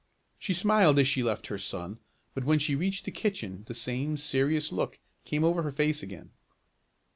She 0.39 0.55
smiled 0.55 0.97
as 0.97 1.07
she 1.07 1.21
left 1.21 1.45
her 1.45 1.59
son, 1.59 1.99
but 2.33 2.43
when 2.43 2.57
she 2.57 2.73
reached 2.75 3.05
the 3.05 3.11
kitchen 3.11 3.65
the 3.67 3.75
same 3.75 4.17
serious 4.17 4.71
look 4.71 4.97
came 5.25 5.43
over 5.43 5.61
her 5.61 5.71
face 5.71 6.01
again. 6.01 6.31